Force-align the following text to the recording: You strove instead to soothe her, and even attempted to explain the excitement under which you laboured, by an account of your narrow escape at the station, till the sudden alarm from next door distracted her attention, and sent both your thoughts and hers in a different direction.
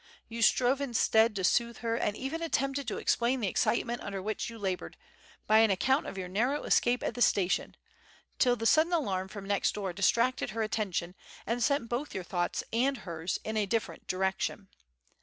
You 0.27 0.41
strove 0.41 0.81
instead 0.81 1.35
to 1.35 1.43
soothe 1.43 1.77
her, 1.81 1.95
and 1.95 2.17
even 2.17 2.41
attempted 2.41 2.87
to 2.87 2.97
explain 2.97 3.39
the 3.39 3.47
excitement 3.47 4.01
under 4.01 4.19
which 4.19 4.49
you 4.49 4.57
laboured, 4.57 4.97
by 5.45 5.59
an 5.59 5.69
account 5.69 6.07
of 6.07 6.17
your 6.17 6.27
narrow 6.27 6.63
escape 6.63 7.03
at 7.03 7.13
the 7.13 7.21
station, 7.21 7.77
till 8.39 8.55
the 8.55 8.65
sudden 8.65 8.93
alarm 8.93 9.27
from 9.27 9.45
next 9.45 9.75
door 9.75 9.93
distracted 9.93 10.49
her 10.49 10.63
attention, 10.63 11.13
and 11.45 11.61
sent 11.61 11.87
both 11.87 12.15
your 12.15 12.23
thoughts 12.23 12.63
and 12.73 12.97
hers 13.05 13.37
in 13.43 13.55
a 13.55 13.67
different 13.67 14.07
direction. 14.07 14.69